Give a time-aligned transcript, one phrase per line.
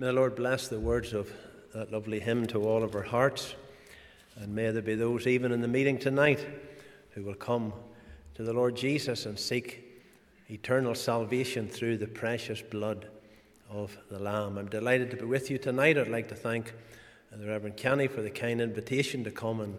[0.00, 1.28] May the Lord bless the words of
[1.74, 3.56] that lovely hymn to all of our hearts.
[4.36, 6.46] And may there be those, even in the meeting tonight,
[7.10, 7.72] who will come
[8.36, 10.00] to the Lord Jesus and seek
[10.48, 13.08] eternal salvation through the precious blood
[13.68, 14.56] of the Lamb.
[14.56, 15.98] I'm delighted to be with you tonight.
[15.98, 16.74] I'd like to thank
[17.32, 19.76] the Reverend Kenny for the kind invitation to come and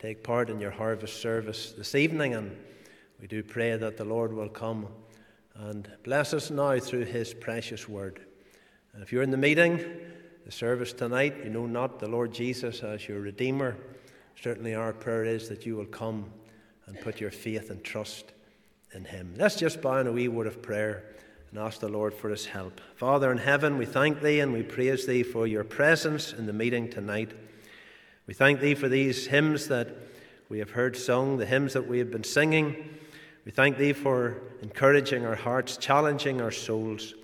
[0.00, 2.34] take part in your harvest service this evening.
[2.34, 2.56] And
[3.20, 4.88] we do pray that the Lord will come
[5.54, 8.26] and bless us now through his precious word.
[8.94, 9.82] And if you're in the meeting,
[10.44, 13.76] the service tonight, you know not the Lord Jesus as your Redeemer,
[14.40, 16.30] certainly our prayer is that you will come
[16.86, 18.32] and put your faith and trust
[18.92, 19.34] in him.
[19.38, 21.04] Let's just bow in a wee word of prayer
[21.50, 22.80] and ask the Lord for his help.
[22.96, 26.52] Father in heaven, we thank thee and we praise thee for your presence in the
[26.52, 27.32] meeting tonight.
[28.26, 29.88] We thank thee for these hymns that
[30.48, 32.90] we have heard sung, the hymns that we have been singing.
[33.46, 37.14] We thank thee for encouraging our hearts, challenging our souls.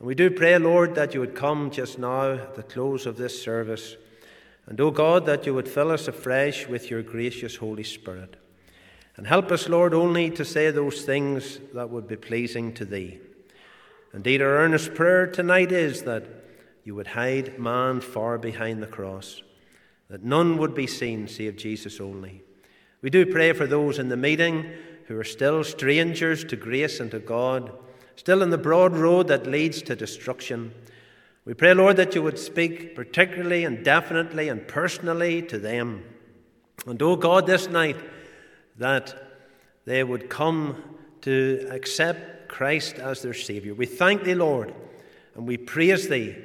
[0.00, 3.18] And we do pray, Lord, that you would come just now at the close of
[3.18, 3.96] this service.
[4.66, 8.36] And, O oh God, that you would fill us afresh with your gracious Holy Spirit.
[9.16, 13.20] And help us, Lord, only to say those things that would be pleasing to thee.
[14.14, 16.24] Indeed, our earnest prayer tonight is that
[16.82, 19.42] you would hide man far behind the cross,
[20.08, 22.42] that none would be seen save Jesus only.
[23.02, 24.72] We do pray for those in the meeting
[25.06, 27.72] who are still strangers to grace and to God,
[28.20, 30.74] still in the broad road that leads to destruction.
[31.46, 36.04] We pray, Lord, that you would speak particularly and definitely and personally to them.
[36.86, 37.96] And, oh God, this night,
[38.76, 39.14] that
[39.86, 40.84] they would come
[41.22, 43.74] to accept Christ as their Saviour.
[43.74, 44.74] We thank thee, Lord,
[45.34, 46.36] and we praise thee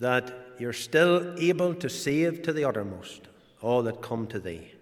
[0.00, 3.28] that you're still able to save to the uttermost
[3.62, 4.72] all that come to thee.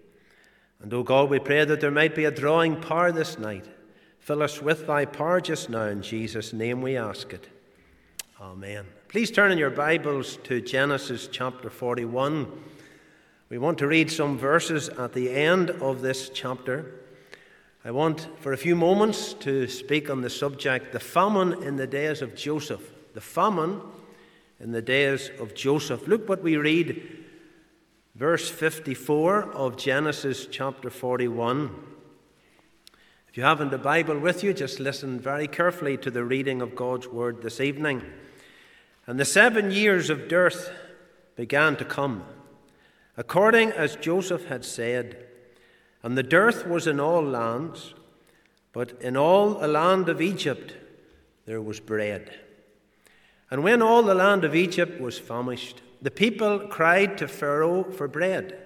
[0.83, 3.67] And, O God, we pray that there might be a drawing power this night.
[4.27, 5.85] Fill us with thy power just now.
[5.85, 7.47] In Jesus' name we ask it.
[8.41, 8.85] Amen.
[9.06, 12.50] Please turn in your Bibles to Genesis chapter 41.
[13.50, 16.93] We want to read some verses at the end of this chapter.
[17.84, 21.87] I want, for a few moments, to speak on the subject the famine in the
[21.87, 22.83] days of Joseph.
[23.15, 23.81] The famine
[24.59, 26.09] in the days of Joseph.
[26.09, 27.25] Look what we read
[28.17, 31.71] verse 54 of Genesis chapter 41.
[33.37, 37.07] You haven't a Bible with you, just listen very carefully to the reading of God's
[37.07, 38.03] word this evening.
[39.07, 40.71] And the seven years of dearth
[41.37, 42.25] began to come,
[43.15, 45.27] according as Joseph had said.
[46.03, 47.93] And the dearth was in all lands,
[48.73, 50.75] but in all the land of Egypt
[51.45, 52.35] there was bread.
[53.51, 58.09] And when all the land of Egypt was famished, the people cried to Pharaoh for
[58.09, 58.59] bread.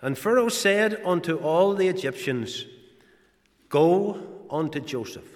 [0.00, 2.64] And Pharaoh said unto all the Egyptians,
[3.68, 4.18] Go
[4.50, 5.28] unto Joseph.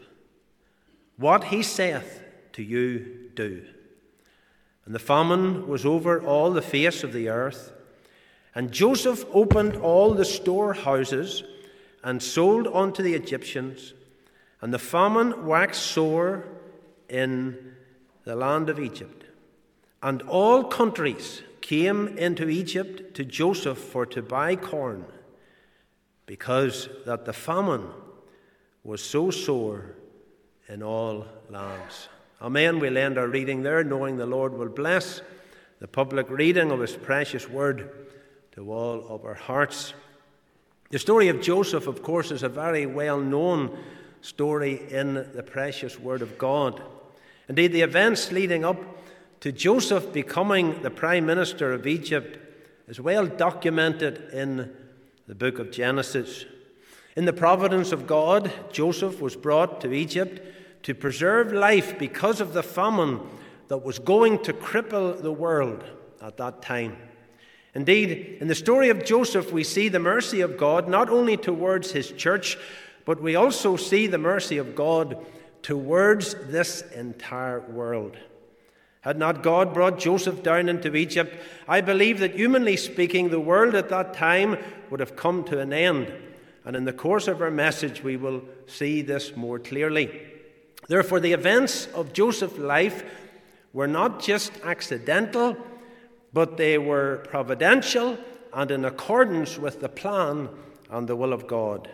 [1.16, 2.22] What he saith
[2.52, 3.64] to you, do.
[4.84, 7.72] And the famine was over all the face of the earth.
[8.54, 11.44] And Joseph opened all the storehouses
[12.02, 13.94] and sold unto the Egyptians.
[14.60, 16.44] And the famine waxed sore
[17.08, 17.74] in
[18.24, 19.24] the land of Egypt.
[20.02, 25.04] And all countries came into Egypt to Joseph for to buy corn,
[26.26, 27.88] because that the famine
[28.84, 29.96] was so sore
[30.68, 32.08] in all lands.
[32.40, 32.80] Amen.
[32.80, 35.20] We'll end our reading there, knowing the Lord will bless
[35.78, 37.90] the public reading of His precious word
[38.52, 39.94] to all of our hearts.
[40.90, 43.78] The story of Joseph, of course, is a very well known
[44.20, 46.82] story in the precious word of God.
[47.48, 48.78] Indeed, the events leading up
[49.40, 52.38] to Joseph becoming the prime minister of Egypt
[52.88, 54.72] is well documented in
[55.26, 56.44] the book of Genesis.
[57.14, 60.40] In the providence of God, Joseph was brought to Egypt
[60.84, 63.20] to preserve life because of the famine
[63.68, 65.84] that was going to cripple the world
[66.22, 66.96] at that time.
[67.74, 71.92] Indeed, in the story of Joseph, we see the mercy of God not only towards
[71.92, 72.56] his church,
[73.04, 75.24] but we also see the mercy of God
[75.62, 78.16] towards this entire world.
[79.02, 81.36] Had not God brought Joseph down into Egypt,
[81.68, 84.56] I believe that humanly speaking, the world at that time
[84.90, 86.12] would have come to an end.
[86.64, 90.22] And in the course of our message, we will see this more clearly.
[90.88, 93.04] Therefore, the events of Joseph's life
[93.72, 95.56] were not just accidental,
[96.32, 98.18] but they were providential
[98.52, 100.48] and in accordance with the plan
[100.90, 101.88] and the will of God.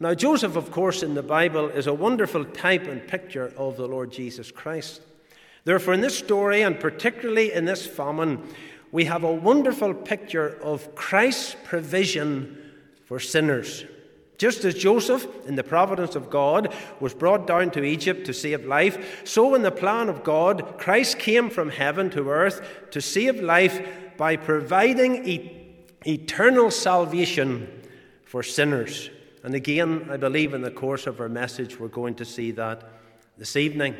[0.00, 3.88] Now, Joseph, of course, in the Bible is a wonderful type and picture of the
[3.88, 5.00] Lord Jesus Christ.
[5.64, 8.42] Therefore, in this story, and particularly in this famine,
[8.92, 12.67] we have a wonderful picture of Christ's provision
[13.08, 13.86] for sinners.
[14.36, 18.66] Just as Joseph, in the providence of God, was brought down to Egypt to save
[18.66, 22.60] life, so in the plan of God, Christ came from heaven to earth
[22.90, 23.80] to save life
[24.18, 25.74] by providing e-
[26.06, 27.82] eternal salvation
[28.26, 29.08] for sinners.
[29.42, 32.92] And again, I believe in the course of our message, we're going to see that
[33.38, 33.96] this evening.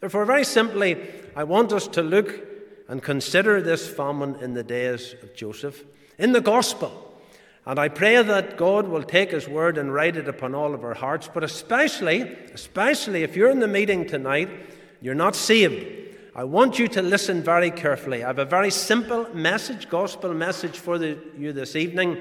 [0.00, 0.98] Therefore, very simply,
[1.34, 2.46] I want us to look
[2.88, 5.82] and consider this famine in the days of Joseph
[6.18, 7.13] in the gospel.
[7.66, 10.84] And I pray that God will take His word and write it upon all of
[10.84, 12.22] our hearts, but especially,
[12.52, 14.50] especially if you're in the meeting tonight,
[15.00, 16.04] you're not saved.
[16.34, 18.22] I want you to listen very carefully.
[18.24, 22.20] I have a very simple message, gospel message for the, you this evening.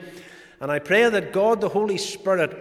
[0.62, 2.56] And I pray that God, the Holy Spirit,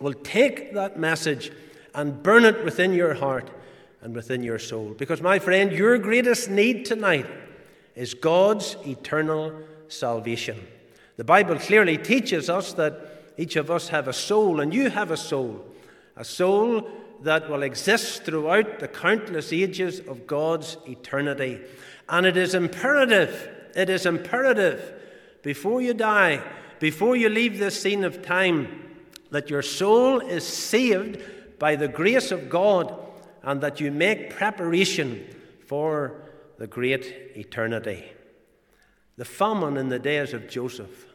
[0.00, 1.52] will take that message
[1.94, 3.50] and burn it within your heart
[4.02, 4.94] and within your soul.
[4.98, 7.26] Because, my friend, your greatest need tonight
[7.94, 9.54] is God's eternal
[9.88, 10.58] salvation.
[11.16, 15.10] The Bible clearly teaches us that each of us have a soul, and you have
[15.10, 15.64] a soul,
[16.16, 16.88] a soul
[17.22, 21.60] that will exist throughout the countless ages of God's eternity.
[22.08, 24.94] And it is imperative, it is imperative
[25.42, 26.42] before you die,
[26.78, 28.90] before you leave this scene of time,
[29.30, 31.22] that your soul is saved
[31.58, 32.94] by the grace of God
[33.42, 35.26] and that you make preparation
[35.66, 36.22] for
[36.58, 37.04] the great
[37.36, 38.04] eternity.
[39.16, 41.06] The famine in the days of Joseph.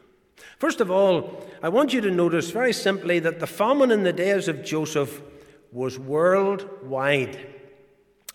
[0.58, 4.12] First of all, I want you to notice very simply that the famine in the
[4.12, 5.20] days of Joseph
[5.72, 7.38] was worldwide.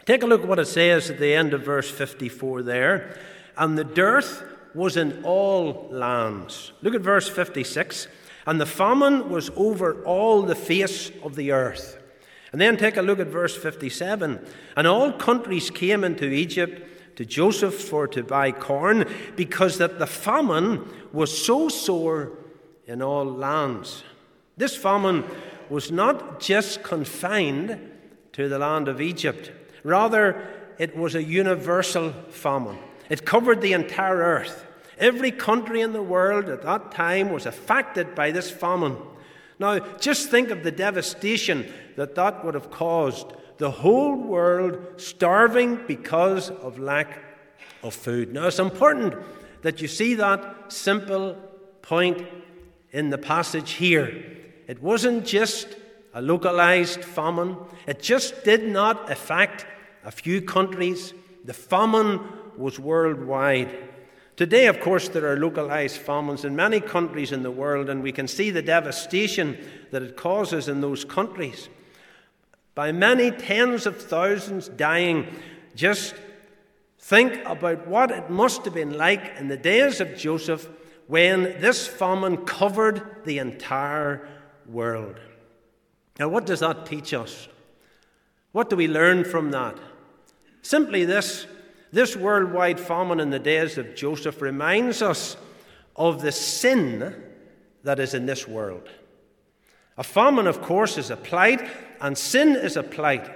[0.06, 3.18] Take a look at what it says at the end of verse 54 there.
[3.58, 4.44] And the dearth
[4.74, 6.74] was in all lands.
[6.82, 8.08] Look at verse 56.
[8.46, 12.00] And the famine was over all the face of the earth.
[12.52, 14.46] And then take a look at verse 57.
[14.76, 19.06] And all countries came into Egypt to Joseph for to buy corn,
[19.36, 22.32] because that the famine was so sore
[22.86, 24.04] in all lands.
[24.58, 25.24] This famine
[25.70, 27.80] was not just confined
[28.34, 29.52] to the land of Egypt,
[29.84, 32.78] rather, it was a universal famine.
[33.10, 34.66] It covered the entire earth.
[34.98, 38.98] Every country in the world at that time was affected by this famine.
[39.60, 43.28] Now, just think of the devastation that that would have caused
[43.58, 47.20] the whole world starving because of lack
[47.84, 48.34] of food.
[48.34, 49.16] Now, it's important
[49.62, 51.36] that you see that simple
[51.82, 52.26] point
[52.92, 54.26] in the passage here.
[54.68, 55.68] It wasn't just
[56.14, 57.58] a localized famine,
[57.88, 59.66] it just did not affect
[60.06, 61.14] a few countries.
[61.44, 62.20] The famine
[62.56, 63.90] was worldwide.
[64.36, 68.12] Today, of course, there are localized famines in many countries in the world, and we
[68.12, 69.58] can see the devastation
[69.92, 71.70] that it causes in those countries
[72.76, 75.28] by many tens of thousands dying.
[75.76, 76.16] Just
[77.00, 80.70] think about what it must have been like in the days of Joseph
[81.08, 84.28] when this famine covered the entire
[84.68, 85.20] world.
[86.20, 87.48] Now, what does that teach us?
[88.52, 89.78] What do we learn from that?
[90.62, 91.48] Simply this
[91.94, 95.38] this worldwide famine in the days of Joseph reminds us
[95.96, 97.24] of the sin
[97.84, 98.90] that is in this world.
[99.98, 101.68] A famine, of course, is a plight,
[102.02, 103.30] and sin is a plight.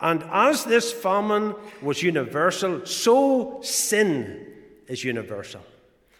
[0.00, 4.46] And as this famine was universal, so sin
[4.88, 5.60] is universal.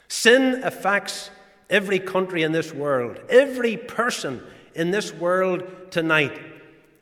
[0.09, 1.31] Sin affects
[1.69, 3.21] every country in this world.
[3.29, 4.43] Every person
[4.75, 6.39] in this world tonight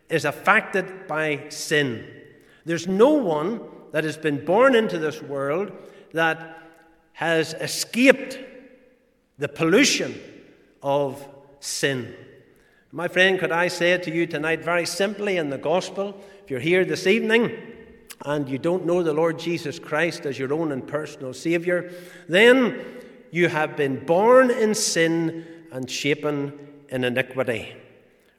[0.09, 2.07] is affected by sin.
[2.65, 3.61] There's no one
[3.93, 5.73] that has been born into this world
[6.12, 6.59] that
[7.12, 8.38] has escaped
[9.38, 10.21] the pollution
[10.83, 11.27] of
[11.61, 12.15] sin.
[12.99, 16.59] My friend, could I say to you tonight very simply in the gospel, if you're
[16.59, 17.57] here this evening
[18.25, 21.93] and you don't know the Lord Jesus Christ as your own and personal Savior,
[22.28, 22.85] then
[23.31, 26.52] you have been born in sin and shapen
[26.88, 27.73] in iniquity.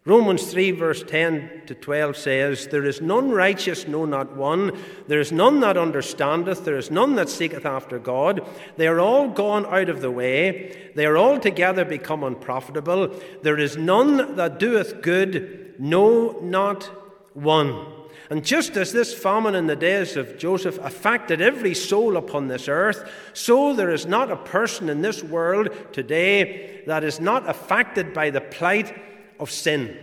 [0.06, 4.78] Romans 3, verse 10 to 12 says, There is none righteous, no, not one.
[5.08, 6.64] There is none that understandeth.
[6.64, 8.48] There is none that seeketh after God.
[8.78, 10.92] They are all gone out of the way.
[10.96, 13.14] They are altogether become unprofitable.
[13.44, 16.86] There is none that doeth good, no, not
[17.34, 17.86] one.
[18.30, 22.70] And just as this famine in the days of Joseph affected every soul upon this
[22.70, 28.14] earth, so there is not a person in this world today that is not affected
[28.14, 28.96] by the plight
[29.40, 29.98] of sin.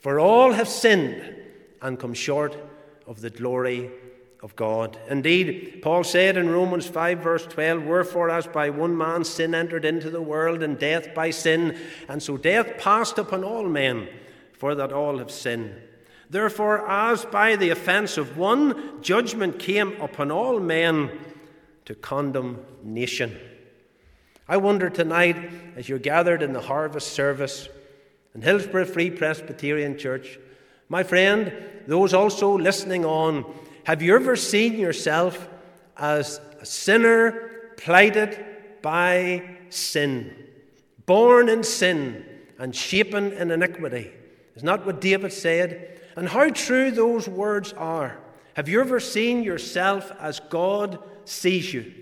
[0.00, 1.36] For all have sinned
[1.82, 2.56] and come short
[3.06, 3.90] of the glory
[4.42, 4.98] of God.
[5.08, 9.84] Indeed, Paul said in Romans 5, verse 12, Wherefore, as by one man sin entered
[9.84, 14.08] into the world, and death by sin, and so death passed upon all men,
[14.52, 15.74] for that all have sinned.
[16.30, 21.10] Therefore, as by the offense of one, judgment came upon all men
[21.84, 23.36] to condemnation.
[24.48, 25.36] I wonder tonight,
[25.76, 27.68] as you're gathered in the harvest service,
[28.34, 30.38] and Hillsborough Free Presbyterian Church.
[30.88, 31.52] My friend,
[31.86, 33.44] those also listening on,
[33.84, 35.48] have you ever seen yourself
[35.96, 38.44] as a sinner plighted
[38.82, 40.34] by sin,
[41.06, 42.24] born in sin
[42.58, 44.12] and shapen in iniquity?
[44.54, 46.00] Is not what David said?
[46.16, 48.18] And how true those words are.
[48.54, 51.92] Have you ever seen yourself as God sees you?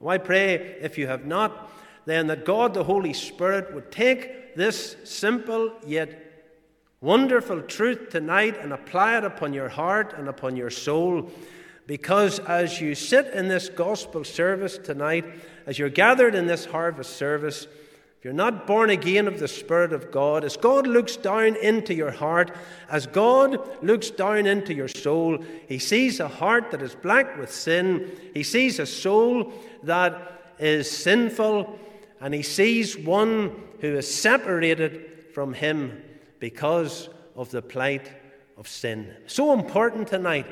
[0.00, 1.70] Well, I pray, if you have not,
[2.04, 6.32] then that God the Holy Spirit would take this simple yet
[7.00, 11.30] wonderful truth tonight and apply it upon your heart and upon your soul.
[11.86, 15.24] Because as you sit in this gospel service tonight,
[15.66, 17.66] as you're gathered in this harvest service,
[18.22, 21.92] if you're not born again of the Spirit of God, as God looks down into
[21.92, 22.54] your heart,
[22.88, 27.52] as God looks down into your soul, He sees a heart that is black with
[27.52, 28.12] sin.
[28.32, 31.76] He sees a soul that is sinful,
[32.20, 36.00] and He sees one who is separated from Him
[36.38, 38.10] because of the plight
[38.56, 39.12] of sin.
[39.26, 40.46] So important tonight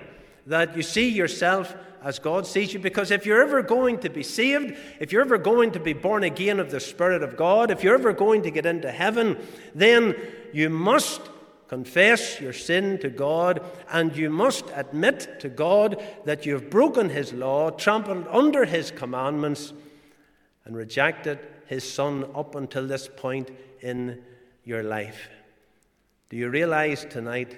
[0.47, 2.81] that you see yourself as God sees you.
[2.81, 6.25] Because if you're ever going to be saved, if you're ever going to be born
[6.25, 9.39] again of the Spirit of God, if you're ever going to get into heaven,
[9.77, 10.17] then
[10.53, 11.21] you must
[11.69, 17.11] confess your sin to God and you must admit to God that you have broken
[17.11, 19.73] His law, trampled under His commandments,
[20.65, 21.39] and rejected
[21.71, 23.49] His Son up until this point
[23.81, 24.21] in
[24.65, 25.29] your life.
[26.29, 27.57] Do you realize tonight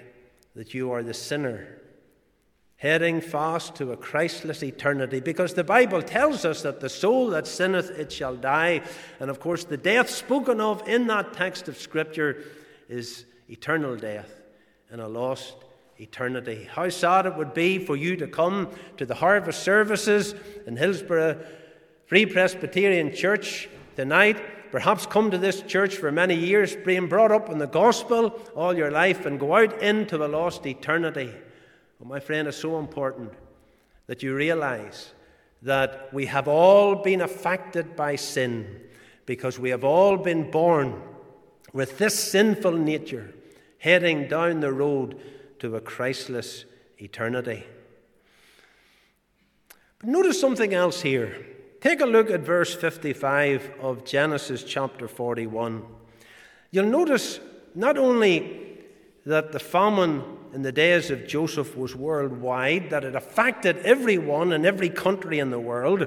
[0.55, 1.79] that you are the sinner?
[2.77, 7.47] heading fast to a Christless eternity, because the Bible tells us that the soul that
[7.47, 8.83] sinneth, it shall die.
[9.21, 12.43] And of course, the death spoken of in that text of Scripture
[12.89, 14.35] is eternal death
[14.91, 15.55] in a lost
[16.01, 16.69] eternity.
[16.69, 20.35] How sad it would be for you to come to the harvest services
[20.67, 21.39] in Hillsborough
[22.07, 24.71] Free Presbyterian Church tonight.
[24.71, 28.77] Perhaps come to this church for many years, being brought up in the gospel all
[28.77, 31.31] your life, and go out into a lost eternity.
[31.99, 33.33] Well, my friend, it's so important
[34.07, 35.13] that you realize
[35.63, 38.81] that we have all been affected by sin
[39.27, 41.01] because we have all been born
[41.73, 43.33] with this sinful nature
[43.79, 45.21] heading down the road
[45.59, 46.65] to a Christless
[46.99, 47.65] eternity.
[49.99, 51.47] But notice something else here.
[51.83, 55.85] Take a look at verse 55 of Genesis chapter 41.
[56.71, 57.41] You'll notice
[57.75, 58.79] not only
[59.27, 60.23] that the famine
[60.53, 65.51] in the days of Joseph was worldwide, that it affected everyone in every country in
[65.51, 66.07] the world.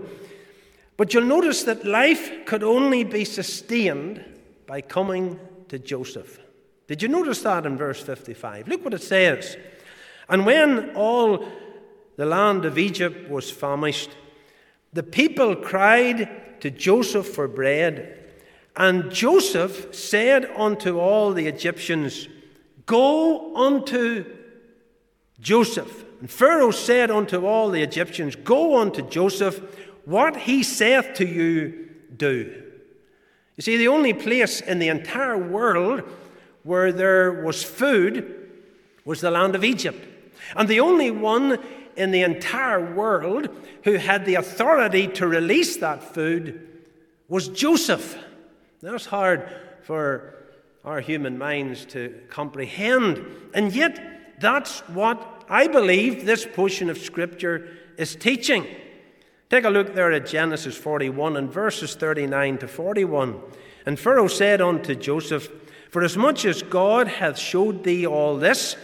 [0.95, 4.23] But you'll notice that life could only be sustained
[4.67, 6.39] by coming to Joseph.
[6.87, 8.69] Did you notice that in verse 55?
[8.69, 9.57] Look what it says.
[10.29, 11.45] And when all
[12.15, 14.11] the land of Egypt was famished,
[14.95, 18.17] the people cried to Joseph for bread.
[18.77, 22.29] And Joseph said unto all the Egyptians,
[22.85, 24.25] Go unto
[25.39, 26.05] Joseph.
[26.21, 29.61] And Pharaoh said unto all the Egyptians, Go unto Joseph,
[30.05, 32.63] what he saith to you, do.
[33.57, 36.03] You see, the only place in the entire world
[36.63, 38.49] where there was food
[39.03, 40.07] was the land of Egypt.
[40.55, 41.59] And the only one
[41.95, 43.49] in the entire world
[43.83, 46.83] who had the authority to release that food
[47.27, 48.17] was Joseph.
[48.81, 49.49] That's hard
[49.83, 50.35] for
[50.83, 53.25] our human minds to comprehend.
[53.53, 58.65] And yet, that's what I believe this portion of Scripture is teaching.
[59.49, 63.39] Take a look there at Genesis 41 and verses 39 to 41.
[63.85, 65.49] And Pharaoh said unto Joseph,
[65.89, 68.75] For as much as God hath showed thee all this,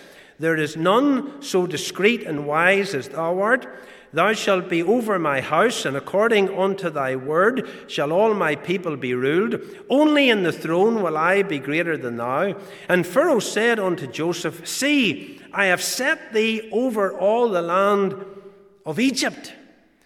[0.41, 3.67] there is none so discreet and wise as thou art.
[4.13, 8.97] Thou shalt be over my house, and according unto thy word shall all my people
[8.97, 9.61] be ruled.
[9.89, 12.55] Only in the throne will I be greater than thou.
[12.89, 18.15] And Pharaoh said unto Joseph, See, I have set thee over all the land
[18.85, 19.53] of Egypt.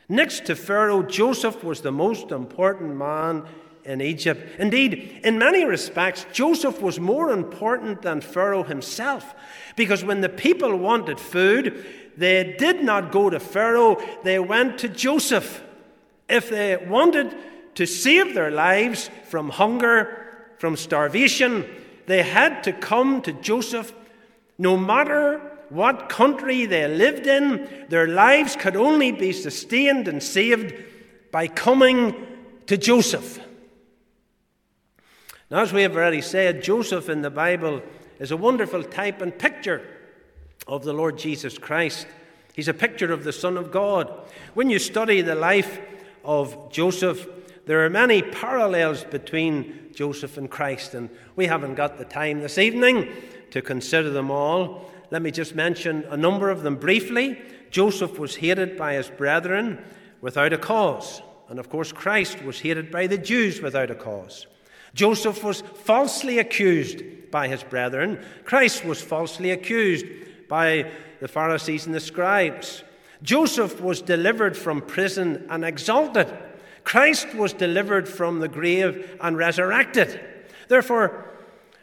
[0.07, 3.43] Next to Pharaoh, Joseph was the most important man
[3.85, 4.59] in Egypt.
[4.59, 9.33] Indeed, in many respects, Joseph was more important than Pharaoh himself,
[9.75, 11.85] because when the people wanted food,
[12.17, 15.63] they did not go to Pharaoh, they went to Joseph.
[16.27, 17.35] If they wanted
[17.75, 20.21] to save their lives from hunger,
[20.57, 21.65] from starvation,
[22.07, 23.93] they had to come to Joseph.
[24.57, 25.39] No matter
[25.69, 30.73] what country they lived in, their lives could only be sustained and saved
[31.31, 32.15] by coming
[32.67, 33.39] to Joseph.
[35.51, 37.83] Now, as we have already said, Joseph in the Bible
[38.19, 39.85] is a wonderful type and picture
[40.67, 42.07] of the Lord Jesus Christ.
[42.53, 44.11] He's a picture of the Son of God.
[44.55, 45.79] When you study the life
[46.23, 47.27] of Joseph,
[47.67, 52.57] there are many parallels between Joseph and Christ, and we haven't got the time this
[52.57, 53.09] evening
[53.51, 54.89] to consider them all.
[55.11, 57.39] Let me just mention a number of them briefly.
[57.69, 59.83] Joseph was hated by his brethren
[60.21, 61.21] without a cause.
[61.49, 64.47] And of course, Christ was hated by the Jews without a cause.
[64.95, 68.23] Joseph was falsely accused by his brethren.
[68.45, 70.05] Christ was falsely accused
[70.47, 72.81] by the Pharisees and the scribes.
[73.21, 76.33] Joseph was delivered from prison and exalted.
[76.85, 80.19] Christ was delivered from the grave and resurrected.
[80.69, 81.25] Therefore,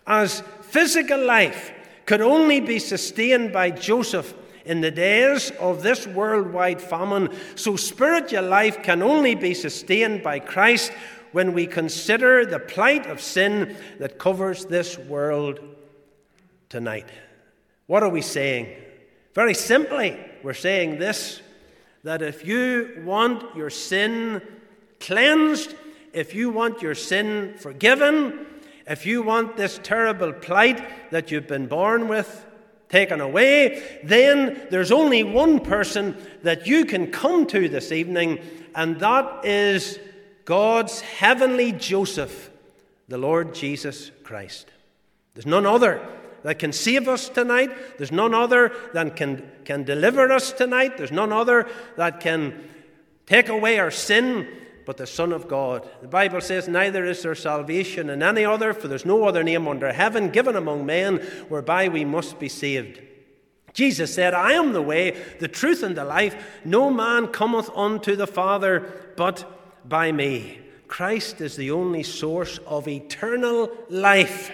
[0.07, 1.71] as physical life
[2.07, 8.45] could only be sustained by Joseph in the days of this worldwide famine, so spiritual
[8.45, 10.93] life can only be sustained by Christ
[11.33, 15.61] when we consider the plight of sin that covers this world
[16.69, 17.09] tonight.
[17.87, 18.75] What are we saying?
[19.35, 21.41] Very simply, we're saying this
[22.05, 24.43] that if you want your sin
[24.99, 25.75] cleansed,
[26.13, 28.47] if you want your sin forgiven,
[28.89, 32.45] if you want this terrible plight that you've been born with
[32.89, 38.39] taken away, then there's only one person that you can come to this evening,
[38.75, 39.99] and that is
[40.45, 42.51] God's heavenly Joseph,
[43.09, 44.71] the Lord Jesus Christ.
[45.35, 46.07] There's none other
[46.43, 47.71] that can save us tonight.
[47.99, 50.99] There's none other that can, can deliver us tonight.
[50.99, 52.69] There's none other that can
[53.27, 54.49] take away our sin
[54.85, 55.89] but the Son of God.
[56.01, 59.69] The Bible says, Neither is there salvation in any other, for there's no other name
[59.69, 61.19] under heaven given among men
[61.49, 63.01] whereby we must be saved.
[63.73, 66.61] Jesus said, I am the way, the truth, and the life.
[66.65, 70.59] No man cometh unto the Father but by me.
[70.89, 74.53] Christ is the only source of eternal life.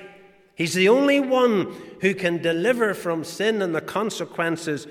[0.54, 4.87] He's the only one who can deliver from sin and the consequences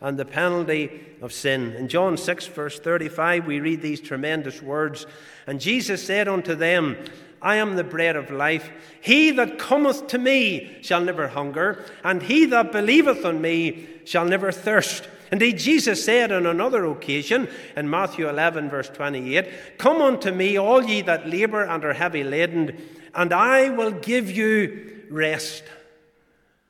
[0.00, 1.72] and the penalty of sin.
[1.74, 5.06] In John 6, verse 35, we read these tremendous words
[5.46, 6.96] And Jesus said unto them,
[7.40, 8.70] I am the bread of life.
[9.00, 14.24] He that cometh to me shall never hunger, and he that believeth on me shall
[14.24, 15.08] never thirst.
[15.32, 20.84] Indeed, Jesus said on another occasion in Matthew 11, verse 28, Come unto me, all
[20.84, 22.76] ye that labour and are heavy laden,
[23.14, 25.64] and I will give you rest.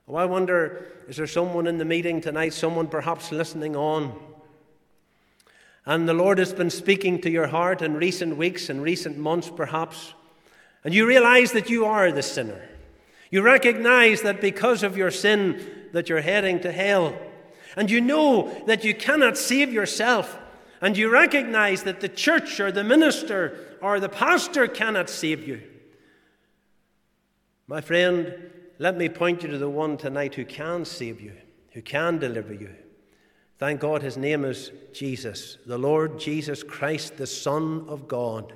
[0.06, 4.16] Oh, I wonder is there someone in the meeting tonight, someone perhaps listening on?
[5.84, 9.50] And the Lord has been speaking to your heart in recent weeks and recent months,
[9.50, 10.14] perhaps,
[10.84, 12.68] and you realize that you are the sinner.
[13.28, 17.18] You recognize that because of your sin that you're heading to hell.
[17.76, 20.38] And you know that you cannot save yourself.
[20.80, 25.62] And you recognize that the church or the minister or the pastor cannot save you.
[27.68, 28.34] My friend,
[28.78, 31.32] let me point you to the one tonight who can save you,
[31.72, 32.74] who can deliver you.
[33.58, 38.52] Thank God his name is Jesus, the Lord Jesus Christ, the Son of God.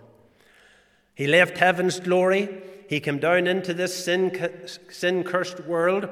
[1.14, 2.48] He left heaven's glory.
[2.88, 6.09] He came down into this sin cursed world.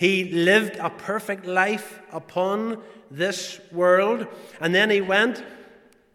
[0.00, 4.26] He lived a perfect life upon this world.
[4.58, 5.44] And then he went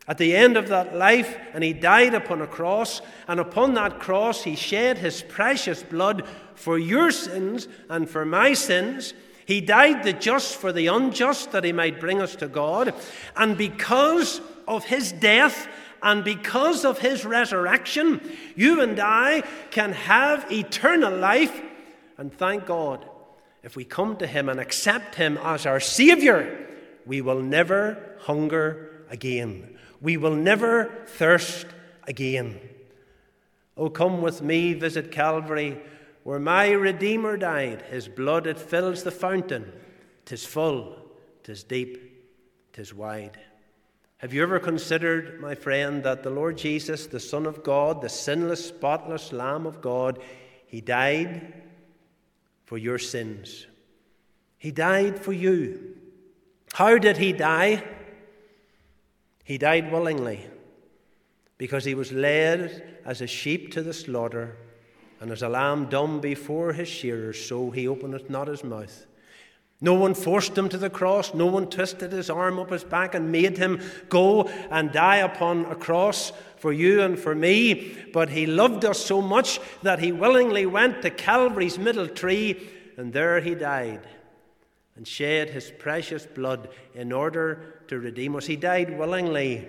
[0.08, 3.04] at the end of that life and he died upon a cross.
[3.28, 8.54] And upon that cross, he shed his precious blood for your sins and for my
[8.54, 9.14] sins.
[9.46, 12.92] He died the just for the unjust that he might bring us to God.
[13.36, 15.68] And because of his death
[16.02, 18.20] and because of his resurrection,
[18.56, 21.62] you and I can have eternal life.
[22.18, 23.08] And thank God,
[23.66, 26.68] if we come to him and accept him as our Savior,
[27.04, 29.80] we will never hunger again.
[30.00, 31.66] We will never thirst
[32.04, 32.60] again.
[33.76, 35.82] Oh, come with me, visit Calvary
[36.22, 39.74] where my Redeemer died, his blood it fills the fountain.
[40.26, 40.98] Tis full,
[41.44, 42.24] tis deep,
[42.72, 43.40] tis wide.
[44.18, 48.10] Have you ever considered, my friend, that the Lord Jesus, the Son of God, the
[48.10, 50.20] sinless, spotless Lamb of God,
[50.68, 51.65] he died
[52.66, 53.68] for your sins?
[54.58, 55.96] He died for you.
[56.74, 57.84] How did he die?
[59.44, 60.46] He died willingly
[61.58, 64.58] because he was led as a sheep to the slaughter
[65.22, 69.06] and as a lamb dumb before his shearers, so he openeth not his mouth.
[69.82, 71.34] No one forced him to the cross.
[71.34, 75.66] No one twisted his arm up his back and made him go and die upon
[75.66, 76.32] a cross
[76.66, 77.96] for you and for me.
[78.12, 82.58] But he loved us so much that he willingly went to Calvary's middle tree,
[82.98, 84.02] and there he died
[84.96, 88.48] and shed his precious blood in order to redeem us.
[88.48, 89.68] He died willingly.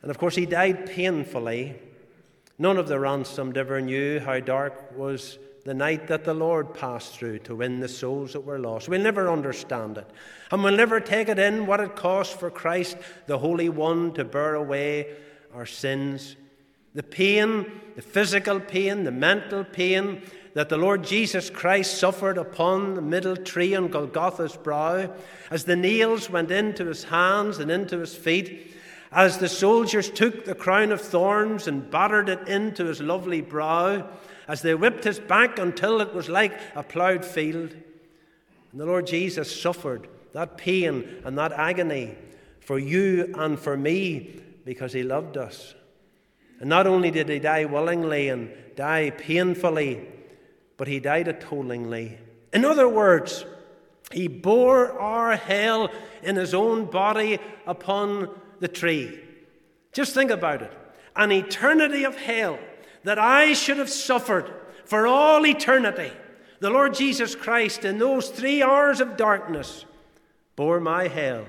[0.00, 1.76] And of course, he died painfully.
[2.58, 7.18] None of the ransomed ever knew how dark was the night that the Lord passed
[7.18, 8.88] through to win the souls that were lost.
[8.88, 10.10] We'll never understand it.
[10.50, 14.24] And we'll never take it in what it cost for Christ, the Holy One, to
[14.24, 15.16] bear away
[15.54, 16.36] our sins.
[16.94, 20.22] The pain, the physical pain, the mental pain
[20.54, 25.12] that the Lord Jesus Christ suffered upon the middle tree on Golgotha's brow,
[25.50, 28.76] as the nails went into his hands and into his feet,
[29.10, 34.08] as the soldiers took the crown of thorns and battered it into his lovely brow,
[34.46, 37.72] as they whipped his back until it was like a ploughed field.
[38.70, 42.16] And the Lord Jesus suffered that pain and that agony
[42.60, 45.74] for you and for me because he loved us.
[46.60, 50.06] And not only did he die willingly and die painfully,
[50.76, 52.18] but he died atoningly.
[52.52, 53.44] In other words,
[54.12, 55.90] he bore our hell
[56.22, 58.28] in his own body upon
[58.60, 59.20] the tree.
[59.92, 60.72] Just think about it
[61.16, 62.58] an eternity of hell
[63.04, 64.52] that I should have suffered
[64.84, 66.10] for all eternity.
[66.58, 69.84] The Lord Jesus Christ, in those three hours of darkness,
[70.56, 71.46] bore my hell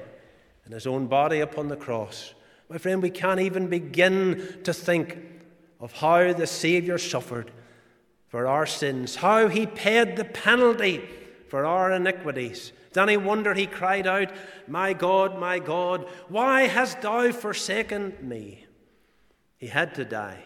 [0.67, 2.34] in his own body upon the cross.
[2.69, 5.17] My friend, we can't even begin to think
[5.80, 7.51] of how the Savior suffered
[8.28, 11.04] for our sins, how he paid the penalty
[11.47, 12.71] for our iniquities.
[12.93, 14.32] Then he wonder he cried out,
[14.67, 18.65] My God, my God, why hast thou forsaken me?
[19.58, 20.43] He had to die.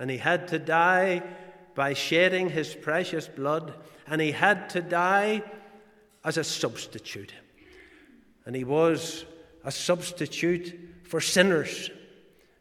[0.00, 1.22] And he had to die
[1.74, 3.74] by shedding his precious blood,
[4.06, 5.42] and he had to die
[6.24, 7.34] as a substitute.
[8.46, 9.24] And he was
[9.64, 11.90] a substitute for sinners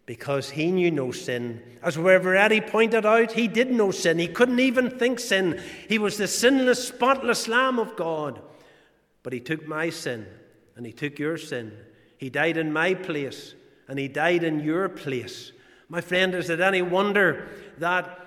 [0.05, 1.61] because he knew no sin.
[1.83, 4.17] As we've pointed out, he did no sin.
[4.17, 5.61] He couldn't even think sin.
[5.89, 8.41] He was the sinless, spotless Lamb of God.
[9.21, 10.25] But he took my sin
[10.77, 11.77] and he took your sin.
[12.17, 13.53] He died in my place
[13.89, 15.51] and he died in your place.
[15.89, 18.17] My friend, is it any wonder that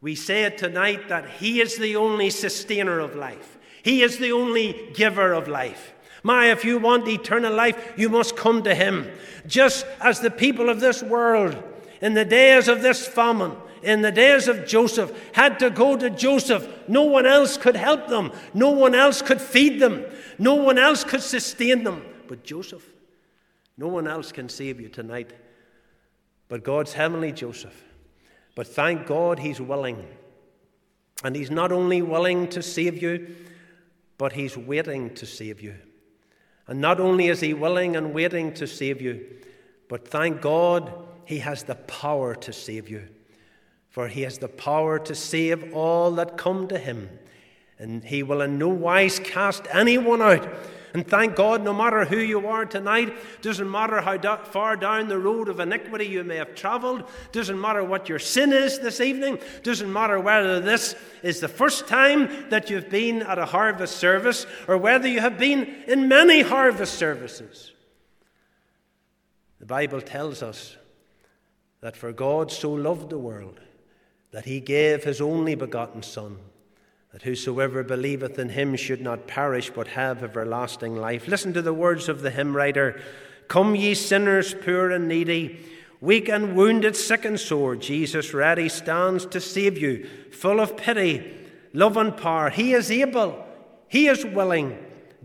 [0.00, 3.58] we say it tonight that he is the only sustainer of life?
[3.84, 5.94] He is the only giver of life.
[6.22, 9.10] My, if you want eternal life, you must come to Him.
[9.46, 11.60] Just as the people of this world,
[12.00, 16.10] in the days of this famine, in the days of Joseph, had to go to
[16.10, 16.68] Joseph.
[16.86, 18.32] No one else could help them.
[18.54, 20.04] No one else could feed them.
[20.38, 22.04] No one else could sustain them.
[22.28, 22.88] But Joseph,
[23.76, 25.32] no one else can save you tonight
[26.52, 27.82] but God's heavenly Joseph.
[28.54, 30.06] But thank God He's willing.
[31.24, 33.34] And He's not only willing to save you,
[34.18, 35.76] but He's waiting to save you.
[36.66, 39.26] And not only is He willing and waiting to save you,
[39.88, 40.92] but thank God
[41.24, 43.08] He has the power to save you.
[43.90, 47.10] For He has the power to save all that come to Him.
[47.78, 50.48] And He will in no wise cast anyone out.
[50.94, 55.18] And thank God, no matter who you are tonight, doesn't matter how far down the
[55.18, 59.38] road of iniquity you may have traveled, doesn't matter what your sin is this evening,
[59.62, 64.46] doesn't matter whether this is the first time that you've been at a harvest service
[64.68, 67.72] or whether you have been in many harvest services.
[69.60, 70.76] The Bible tells us
[71.80, 73.60] that for God so loved the world
[74.30, 76.38] that he gave his only begotten Son
[77.12, 81.28] that whosoever believeth in him should not perish but have everlasting life.
[81.28, 83.00] Listen to the words of the hymn writer
[83.48, 85.60] Come, ye sinners, poor and needy,
[86.00, 91.30] weak and wounded, sick and sore, Jesus ready stands to save you, full of pity,
[91.74, 92.48] love, and power.
[92.48, 93.44] He is able,
[93.88, 94.78] he is willing.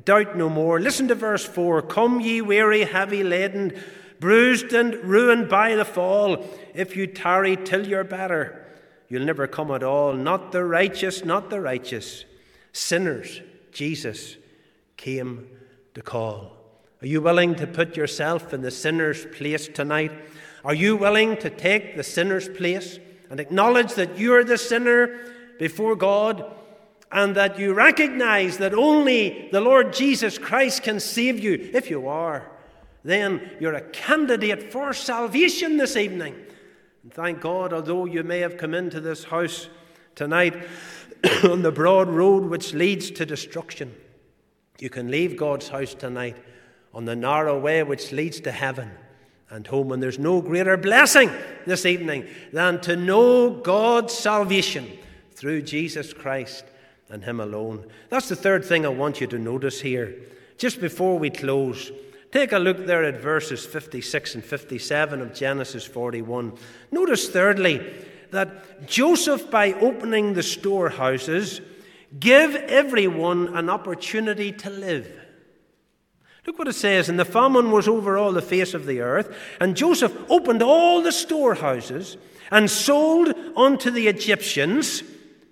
[0.04, 0.80] Doubt no more.
[0.80, 3.73] Listen to verse 4 Come, ye weary, heavy laden,
[4.19, 8.67] bruised and ruined by the fall, if you tarry till you're better.
[9.10, 10.13] You'll never come at all.
[10.13, 12.26] Not the righteous, not the righteous.
[12.74, 13.41] Sinners,
[13.72, 14.38] Jesus
[14.98, 15.48] came
[15.93, 16.58] to call.
[17.02, 20.12] Are you willing to put yourself in the sinner's place tonight?
[20.65, 25.20] Are you willing to take the sinner's place and acknowledge that you're the sinner
[25.60, 26.54] before God
[27.12, 31.70] and that you recognize that only the Lord Jesus Christ can save you?
[31.74, 32.50] If you are,
[33.04, 36.36] then you're a candidate for salvation this evening.
[37.08, 39.70] And thank God, although you may have come into this house
[40.13, 40.54] tonight
[41.46, 43.96] on the broad road which leads to destruction,
[44.78, 46.36] you can leave God's house tonight
[46.93, 48.91] on the narrow way which leads to heaven
[49.50, 49.93] and home.
[49.93, 51.32] And there's no greater blessing
[51.65, 54.91] this evening than to know God's salvation
[55.32, 56.65] through Jesus Christ
[57.10, 57.86] and Him alone.
[58.10, 60.13] That's the third thing I want you to notice here.
[60.58, 61.89] Just before we close,
[62.32, 66.54] Take a look there at verses 56 and 57 of Genesis 41.
[66.92, 67.94] Notice, thirdly,
[68.32, 71.62] that Joseph, by opening the storehouses,
[72.20, 75.10] give everyone an opportunity to live.
[76.46, 77.10] Look what it says.
[77.10, 81.02] And the famine was over all the face of the earth, and Joseph opened all
[81.02, 82.18] the storehouses
[82.52, 85.04] and sold unto the Egyptians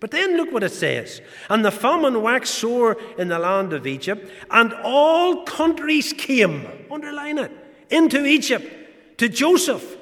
[0.05, 1.19] but then look what it says.
[1.49, 7.39] And the famine waxed sore in the land of Egypt, and all countries came, underline
[7.39, 7.51] it,
[7.89, 9.97] into Egypt to Joseph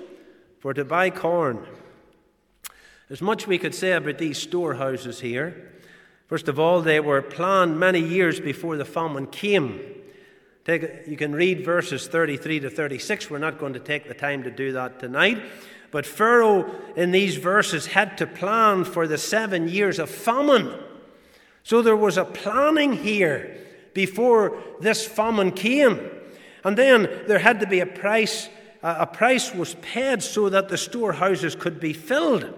[0.60, 1.66] for to buy corn.
[3.08, 5.72] There's much we could say about these storehouses here.
[6.28, 9.80] First of all, they were planned many years before the famine came.
[10.66, 13.30] Take, you can read verses 33 to 36.
[13.30, 15.44] We're not going to take the time to do that tonight.
[15.92, 20.74] But Pharaoh, in these verses, had to plan for the seven years of famine.
[21.64, 23.58] So there was a planning here
[23.94, 26.10] before this famine came.
[26.64, 28.48] And then there had to be a price.
[28.82, 32.54] A price was paid so that the storehouses could be filled.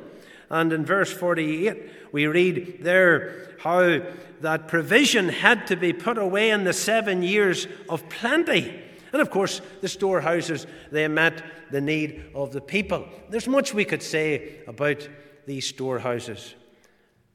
[0.49, 4.01] And in verse 48, we read there how
[4.41, 8.81] that provision had to be put away in the seven years of plenty.
[9.11, 13.07] And of course, the storehouses, they met the need of the people.
[13.29, 15.07] There's much we could say about
[15.45, 16.55] these storehouses.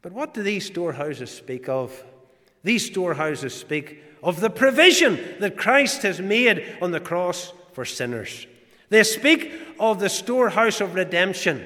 [0.02, 2.04] But what do these storehouses speak of?
[2.62, 8.46] These storehouses speak of the provision that Christ has made on the cross for sinners.
[8.90, 11.64] They speak of the storehouse of redemption.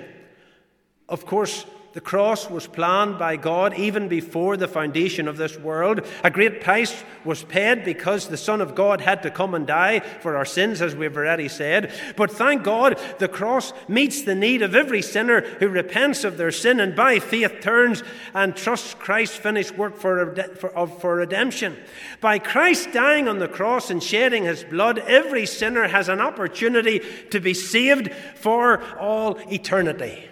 [1.09, 6.05] Of course, the cross was planned by God even before the foundation of this world.
[6.25, 10.01] A great price was paid because the Son of God had to come and die
[10.01, 11.93] for our sins, as we've already said.
[12.17, 16.51] But thank God, the cross meets the need of every sinner who repents of their
[16.51, 18.03] sin and by faith turns
[18.35, 21.77] and trusts Christ's finished work for, for, for redemption.
[22.21, 27.03] By Christ dying on the cross and shedding his blood, every sinner has an opportunity
[27.31, 30.29] to be saved for all eternity.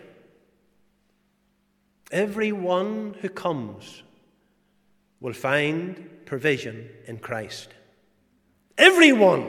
[2.12, 4.03] Everyone who comes
[5.20, 7.70] will find provision in Christ.
[8.79, 9.46] Everyone.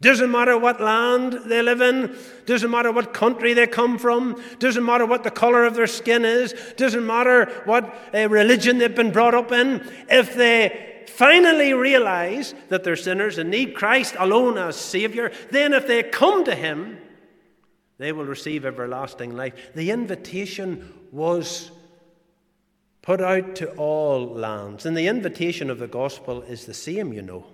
[0.00, 4.84] Doesn't matter what land they live in, doesn't matter what country they come from, doesn't
[4.84, 9.12] matter what the color of their skin is, doesn't matter what uh, religion they've been
[9.12, 9.86] brought up in.
[10.08, 15.86] If they finally realize that they're sinners and need Christ alone as Savior, then if
[15.86, 16.96] they come to Him,
[17.98, 19.74] they will receive everlasting life.
[19.74, 21.70] The invitation was
[23.02, 24.86] put out to all lands.
[24.86, 27.46] And the invitation of the gospel is the same, you know.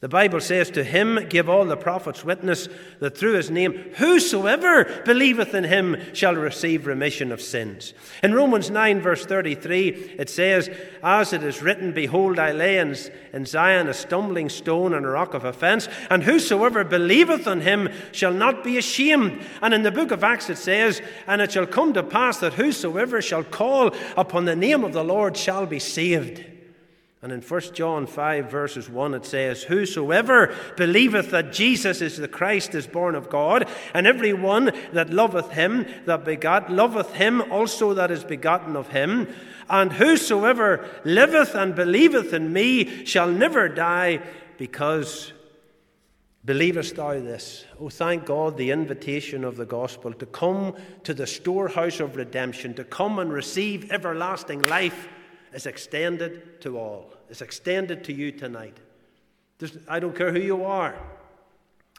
[0.00, 5.02] The Bible says, To him give all the prophets witness that through his name whosoever
[5.04, 7.92] believeth in him shall receive remission of sins.
[8.22, 10.70] In Romans 9, verse 33, it says,
[11.02, 12.96] As it is written, Behold, I lay in,
[13.44, 18.32] Zion a stumbling stone and a rock of offense, and whosoever believeth on him shall
[18.32, 19.44] not be ashamed.
[19.60, 22.54] And in the book of Acts it says, And it shall come to pass that
[22.54, 26.42] whosoever shall call upon the name of the Lord shall be saved.
[27.22, 32.28] And in 1 John 5, verses 1, it says, Whosoever believeth that Jesus is the
[32.28, 37.42] Christ is born of God, and every one that loveth him that begat, loveth him
[37.52, 39.28] also that is begotten of him.
[39.68, 44.22] And whosoever liveth and believeth in me shall never die,
[44.56, 45.34] because
[46.42, 47.66] believest thou this?
[47.78, 52.72] Oh, thank God, the invitation of the gospel to come to the storehouse of redemption,
[52.74, 55.06] to come and receive everlasting life
[55.52, 57.12] is extended to all.
[57.28, 58.76] It's extended to you tonight.
[59.88, 60.96] I don't care who you are.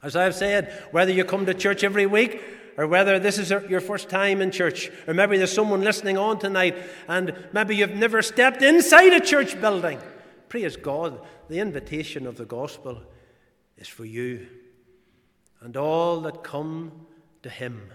[0.04, 2.42] As I've said, whether you come to church every week
[2.78, 6.40] or whether this is your first time in church, or maybe there's someone listening on
[6.40, 6.76] tonight
[7.08, 10.00] and maybe you've never stepped inside a church building.
[10.50, 13.02] Praise God, the invitation of the gospel
[13.78, 14.48] is for you.
[15.62, 17.06] And all that come
[17.44, 17.92] to him,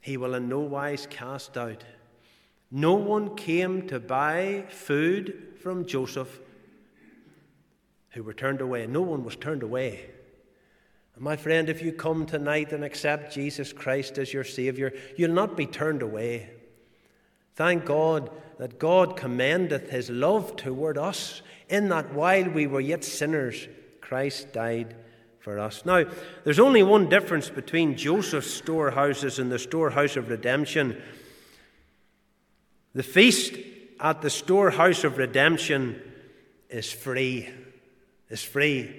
[0.00, 1.82] he will in no wise cast out.
[2.70, 6.40] No one came to buy food from Joseph
[8.10, 8.86] who were turned away.
[8.86, 10.10] No one was turned away.
[11.14, 15.32] And my friend, if you come tonight and accept Jesus Christ as your Savior, you'll
[15.32, 16.50] not be turned away.
[17.54, 23.04] Thank God that God commendeth his love toward us, in that while we were yet
[23.04, 23.68] sinners,
[24.00, 24.96] Christ died
[25.38, 25.84] for us.
[25.84, 26.04] Now,
[26.44, 31.00] there's only one difference between Joseph's storehouses and the storehouse of redemption.
[32.98, 33.54] The feast
[34.00, 36.02] at the storehouse of redemption
[36.68, 37.48] is free.
[38.28, 38.92] Is free.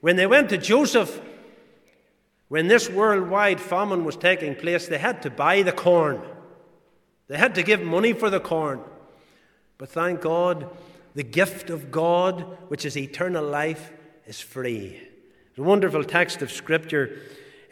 [0.00, 1.20] When they went to Joseph,
[2.48, 6.20] when this worldwide famine was taking place, they had to buy the corn.
[7.28, 8.80] They had to give money for the corn.
[9.78, 10.68] But thank God,
[11.14, 13.92] the gift of God, which is eternal life,
[14.26, 15.00] is free.
[15.50, 17.20] It's a wonderful text of Scripture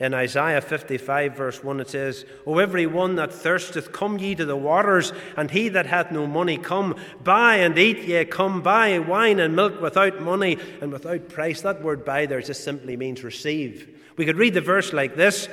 [0.02, 4.44] in Isaiah 55, verse 1, it says, O every one that thirsteth, come ye to
[4.44, 8.98] the waters, and he that hath no money, come, buy and eat, ye come, buy
[8.98, 11.62] wine and milk without money and without price.
[11.62, 13.96] That word buy there just simply means receive.
[14.16, 15.48] We could read the verse like this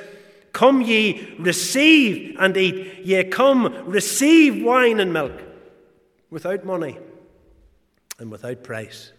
[0.52, 3.04] Come ye, receive and eat.
[3.04, 5.40] Ye come, receive wine and milk
[6.28, 6.98] without money
[8.18, 9.12] and without price.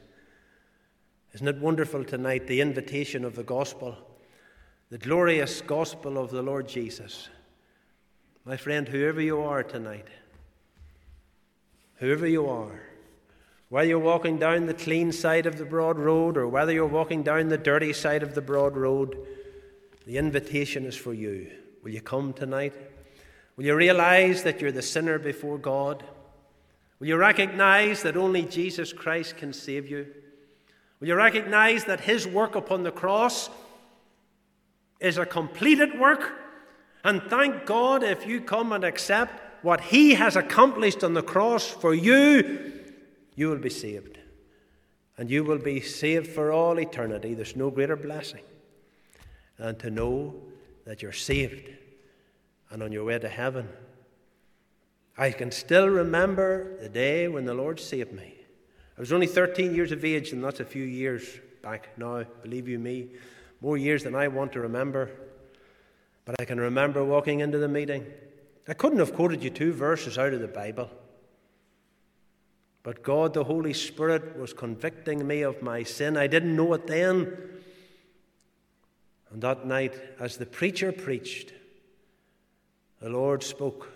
[1.32, 3.98] Isn't it wonderful tonight, the invitation of the gospel?
[4.92, 7.30] The glorious gospel of the Lord Jesus.
[8.44, 10.10] My friend, whoever you are tonight,
[11.96, 12.82] whoever you are,
[13.70, 17.24] whether you're walking down the clean side of the broad road or whether you're walking
[17.24, 19.18] down the dirty side of the broad road,
[20.06, 21.50] the invitation is for you.
[21.84, 22.74] Will you come tonight?
[23.56, 26.04] Will you realize that you're the sinner before God?
[27.00, 30.08] Will you recognize that only Jesus Christ can save you?
[31.00, 33.50] Will you recognize that His work upon the cross
[35.02, 36.34] is a completed work?
[37.04, 41.68] And thank God if you come and accept what He has accomplished on the cross
[41.68, 42.80] for you,
[43.36, 44.20] you will be saved.
[45.18, 47.34] And you will be saved for all eternity.
[47.34, 48.44] There's no greater blessing
[49.58, 50.36] than to know
[50.86, 51.70] that you're saved
[52.70, 53.68] and on your way to heaven.
[55.18, 58.36] I can still remember the day when the Lord saved me.
[58.98, 62.68] I was only 13 years of age, and that's a few years back now, believe
[62.68, 63.10] you me,
[63.62, 65.12] more years than I want to remember.
[66.26, 68.06] But I can remember walking into the meeting.
[68.68, 70.90] I couldn't have quoted you two verses out of the Bible.
[72.84, 76.18] But God, the Holy Spirit, was convicting me of my sin.
[76.18, 77.38] I didn't know it then.
[79.32, 81.54] And that night, as the preacher preached,
[83.00, 83.90] the Lord spoke.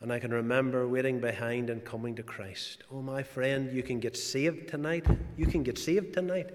[0.00, 2.84] And I can remember waiting behind and coming to Christ.
[2.90, 5.06] Oh, my friend, you can get saved tonight.
[5.36, 6.50] You can get saved tonight.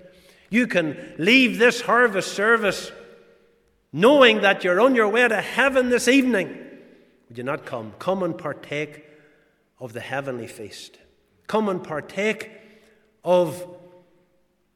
[0.50, 2.92] You can leave this harvest service
[3.92, 6.50] knowing that you're on your way to heaven this evening.
[7.30, 7.94] Would you not come?
[7.98, 9.06] Come and partake
[9.80, 11.00] of the heavenly feast.
[11.48, 12.52] Come and partake
[13.24, 13.66] of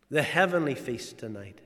[0.10, 1.60] the heavenly feast tonight.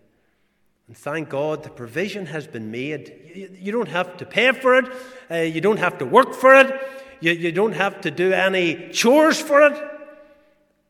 [0.88, 3.58] And thank God the provision has been made.
[3.60, 4.86] You don't have to pay for it,
[5.32, 6.74] uh, you don't have to work for it,
[7.22, 9.93] you, you don't have to do any chores for it.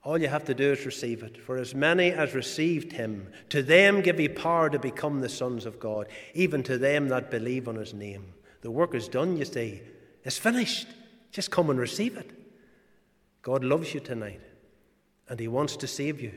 [0.04, 1.38] All you have to do is receive it.
[1.38, 5.66] For as many as received him, to them give he power to become the sons
[5.66, 8.34] of God, even to them that believe on his name.
[8.62, 9.82] The work is done, you say.
[10.24, 10.88] It's finished.
[11.32, 12.32] Just come and receive it.
[13.42, 14.42] God loves you tonight,
[15.30, 16.34] and he wants to save you.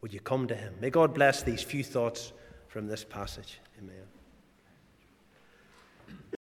[0.00, 0.74] Would you come to him?
[0.80, 2.32] May God bless these few thoughts
[2.68, 3.60] from this passage.
[3.78, 3.96] Amen.